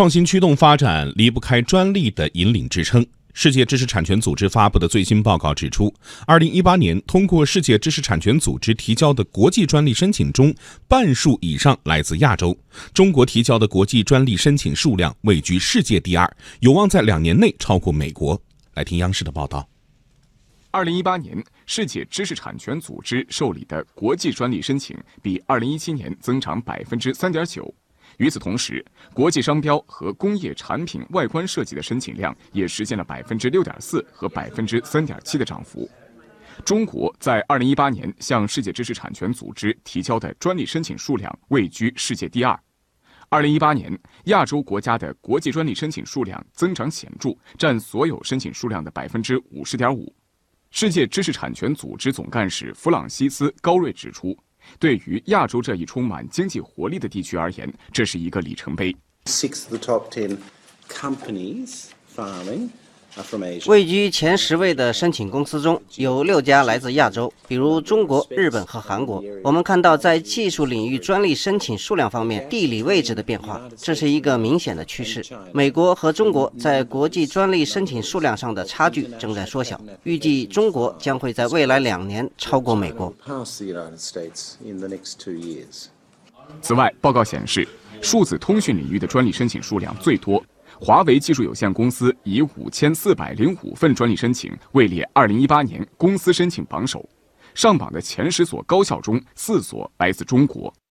[0.00, 3.04] 创新驱动发展离不开专利的引领支撑。
[3.34, 5.94] 世界知识产权组织发布的最新报告指出，
[6.26, 10.54] 二零一八年通过世界知识产权组织提交的国际专利申请中，
[10.88, 12.58] 半数以上来自亚洲。
[12.94, 16.26] 中国提交的国际专利申请数量位居世界第二，
[16.60, 18.40] 有望在两年内超过美国。
[18.76, 19.68] 来听央视的报道。
[20.70, 27.74] 二零一八年，世界知识产权组织受理的国际专利申请比二零一七年增长百分之三点九。
[28.18, 28.84] 与此同时，
[29.14, 35.88] 国际商标和工业产品外观设计的申请量也实现了百分之六点四和百分之三点七的涨幅。
[36.64, 42.58] 中国在二零一八年向世界知识产权组织提交的专利申请数量位居世界第二。
[43.30, 50.14] 二零一八年，亚洲国家的国际专利申请数量增长显著，占所有申请数量的百分之五十点五。
[50.70, 54.36] 世界知识产权组织总干事弗朗西斯·高瑞指出。
[54.78, 58.94] 对于亚洲这一充满经济活力的地区而言，这是一个里程碑。
[63.66, 69.22] 位居前十位的申请公司中有六家来自亚洲，比如中国、日本和韩国。
[69.42, 75.24] 我们看到，在技术领域专利申请数量方面，地理位置的变化，这是一个明显的趋势。
[75.52, 83.12] 美国和中国在国际专利申请数量上的差距正在缩小，预计中国将会在未来两年超过美国。
[86.62, 87.66] 此外，报告显示，
[88.00, 90.42] 数字通讯领域的专利申请数量最多。
[90.82, 97.06] 华为技术有限公司以五千四百零五份专利申请位列二零一八年公司申请榜首，
[97.54, 100.72] 上榜的前十所高校中，四所来自中国。